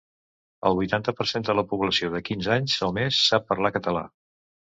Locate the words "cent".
1.31-1.45